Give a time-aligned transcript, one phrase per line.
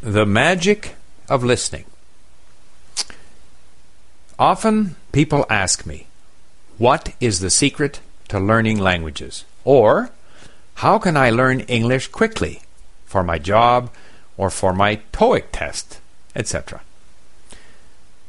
[0.00, 0.94] The magic
[1.28, 1.84] of listening.
[4.38, 6.06] Often people ask me,
[6.78, 7.98] What is the secret
[8.28, 9.44] to learning languages?
[9.64, 10.10] Or,
[10.74, 12.62] How can I learn English quickly
[13.06, 13.90] for my job
[14.36, 15.98] or for my TOEIC test,
[16.36, 16.80] etc.?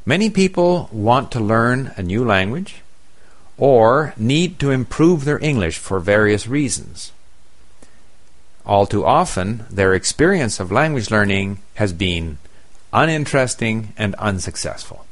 [0.08, 2.82] Many people want to learn a new language
[3.60, 7.12] or need to improve their English for various reasons.
[8.70, 12.38] All too often, their experience of language learning has been
[12.94, 15.08] uninteresting and unsuccessful.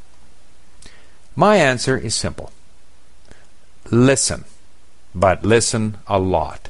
[1.35, 2.51] My answer is simple
[3.89, 4.43] listen,
[5.15, 6.69] but listen a lot.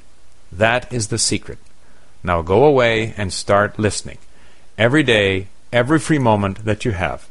[0.50, 1.58] That is the secret.
[2.23, 4.20] Now go away and start listening
[4.77, 7.27] every day, every free moment that you have.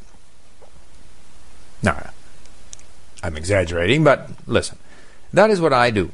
[1.83, 2.11] Now,
[3.23, 4.77] I'm exaggerating, but listen.
[5.33, 6.13] That is what I do.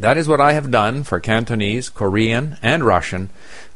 [0.00, 3.30] That is what I have done for Cantonese, Korean, and Russian,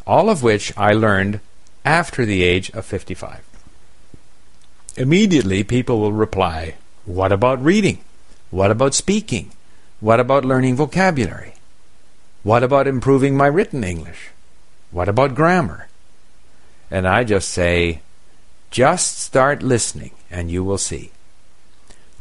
[0.06, 1.40] all of which I learned
[1.84, 3.40] after the age of 55.
[4.96, 6.74] Immediately, people will reply,
[7.06, 8.04] What about reading?
[8.50, 9.50] What about speaking?
[9.98, 11.54] What about learning vocabulary?
[12.44, 14.30] What about improving my written English?
[14.92, 15.88] What about grammar?
[16.90, 18.02] And I just say,
[18.70, 21.10] just start listening and you will see.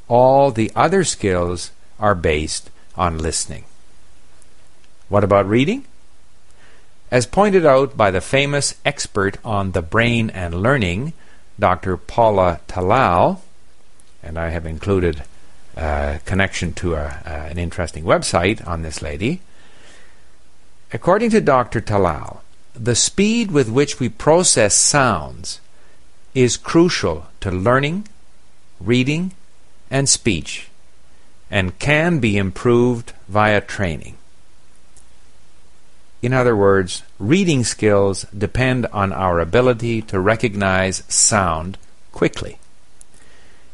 [0.07, 3.65] All the other skills are based on listening.
[5.11, 5.83] What about reading?
[7.11, 11.11] As pointed out by the famous expert on the brain and learning,
[11.59, 11.97] Dr.
[11.97, 13.41] Paula Tallal,
[14.23, 15.23] and I have included
[15.75, 19.41] a connection to a, uh, an interesting website on this lady.
[20.93, 21.81] According to Dr.
[21.81, 22.39] Tallal,
[22.73, 25.59] the speed with which we process sounds
[26.33, 28.07] is crucial to learning,
[28.79, 29.33] reading,
[29.89, 30.69] and speech,
[31.49, 34.15] and can be improved via training.
[36.21, 41.77] In other words, reading skills depend on our ability to recognize sound
[42.11, 42.59] quickly.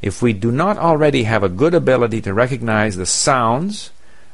[0.02, 3.92] If we do not already have a good ability to recognize the sounds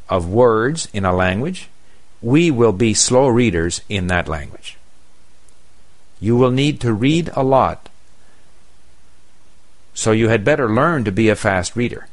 [0.10, 1.70] of words in a language,
[2.22, 4.78] we will be slow readers in that language.
[6.20, 7.90] You will need to read a lot,
[9.94, 12.08] so you had better learn to be a fast reader.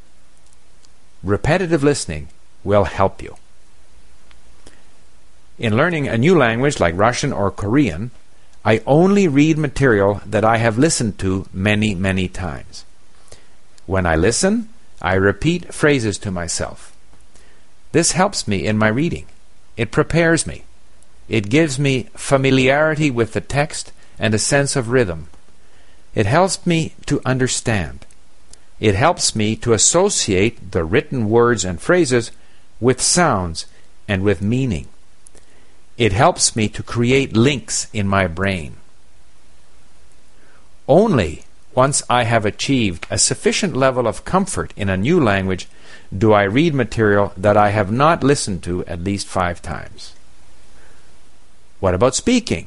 [1.23, 2.29] Repetitive listening
[2.63, 3.37] will help you.
[5.61, 8.09] In learning a new language like Russian or Korean,
[8.65, 12.83] I only read material that I have listened to many, many times.
[13.85, 14.69] When I listen,
[15.03, 16.95] I repeat phrases to myself.
[17.91, 19.27] This helps me in my reading.
[19.77, 20.63] It prepares me.
[21.29, 25.27] It gives me familiarity with the text and a sense of rhythm.
[26.15, 28.07] It helps me to understand.
[28.79, 32.31] It helps me to associate the written words and phrases
[32.79, 33.67] with sounds
[34.07, 34.87] and with meaning.
[36.01, 38.77] It helps me to create links in my brain.
[40.87, 41.43] Only
[41.75, 45.67] once I have achieved a sufficient level of comfort in a new language
[46.09, 50.15] do I read material that I have not listened to at least five times.
[51.79, 52.65] What about speaking?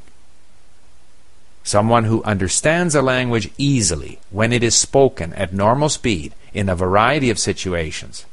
[1.64, 6.76] Someone who understands a language easily when it is spoken at normal speed in a
[6.76, 8.26] variety of situations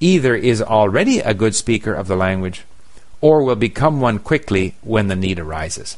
[0.00, 2.64] either is already a good speaker of the language
[3.20, 5.96] or will become one quickly when the need arises.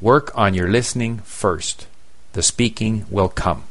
[0.00, 1.86] Work on your listening first.
[2.32, 3.64] The speaking will come.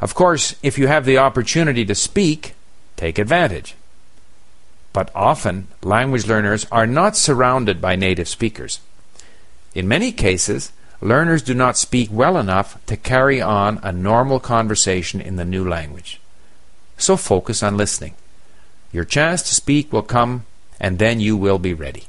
[0.00, 2.54] Of course, if you have the opportunity to speak,
[2.96, 3.74] take advantage.
[4.92, 8.80] But often, language learners are not surrounded by native speakers.
[9.74, 15.20] In many cases, learners do not speak well enough to carry on a normal conversation
[15.20, 16.20] in the new language.
[16.96, 18.14] So focus on listening.
[18.92, 20.44] Your chance to speak will come,
[20.80, 22.04] and then you will be ready.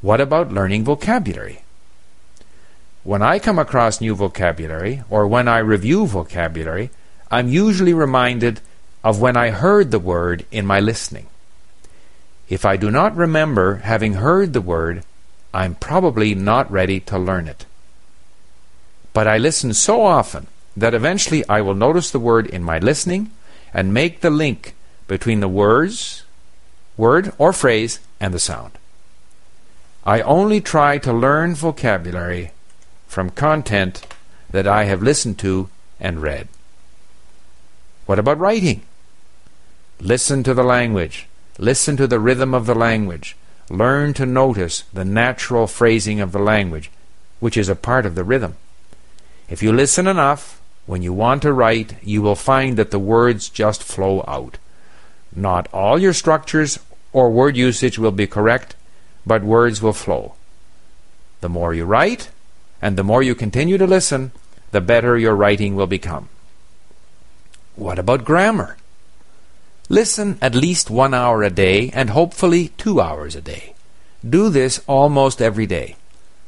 [0.00, 1.62] What about learning vocabulary?
[3.04, 6.90] When I come across new vocabulary, or when I review vocabulary,
[7.30, 8.60] I'm usually reminded
[9.02, 11.26] of when I heard the word in my listening.
[12.48, 15.02] If I do not remember having heard the word,
[15.52, 17.64] I'm probably not ready to learn it.
[19.12, 23.30] But I listen so often that eventually I will notice the word in my listening
[23.72, 24.74] and make the link
[25.06, 26.24] between the words,
[26.96, 28.72] word or phrase, and the sound.
[30.04, 32.52] I only try to learn vocabulary
[33.06, 34.06] from content
[34.50, 35.68] that I have listened to
[36.00, 36.48] and read.
[38.06, 38.82] What about writing?
[40.00, 41.28] Listen to the language.
[41.58, 43.36] Listen to the rhythm of the language.
[43.68, 46.90] Learn to notice the natural phrasing of the language,
[47.38, 48.56] which is a part of the rhythm.
[49.48, 53.48] If you listen enough, when you want to write, you will find that the words
[53.48, 54.58] just flow out.
[55.34, 56.78] Not all your structures
[57.12, 58.74] or word usage will be correct,
[59.24, 60.34] but words will flow.
[61.40, 62.30] The more you write,
[62.80, 64.32] and the more you continue to listen,
[64.72, 66.28] the better your writing will become.
[67.76, 68.76] What about grammar?
[69.88, 73.74] Listen at least one hour a day and hopefully two hours a day.
[74.28, 75.96] Do this almost every day.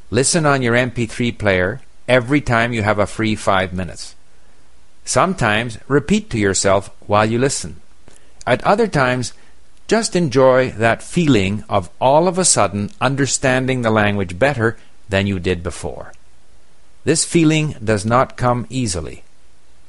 [0.09, 4.15] Listen on your MP3 player every time you have a free five minutes.
[5.05, 7.77] Sometimes repeat to yourself while you listen.
[8.45, 9.33] At other times,
[9.87, 15.39] just enjoy that feeling of all of a sudden understanding the language better than you
[15.39, 16.11] did before.
[17.03, 19.23] This feeling does not come easily.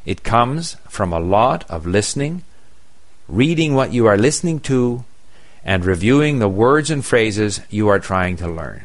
[0.04, 2.44] It comes from a lot of listening,
[3.26, 5.04] reading what you are listening to,
[5.64, 8.84] and reviewing the words and phrases you are trying to learn.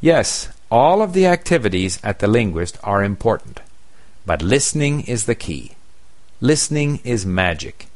[0.00, 3.60] Yes, all of the activities at the linguist are important,
[4.26, 5.72] but listening is the key.
[6.40, 7.86] Listening is magic.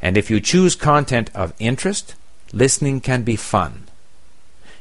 [0.00, 2.14] And if you choose content of interest,
[2.52, 3.88] listening can be fun.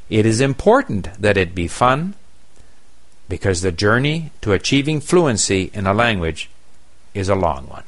[0.09, 2.13] It is important that it be fun
[3.27, 6.49] because the journey to achieving fluency in a language
[7.13, 7.83] is a long one.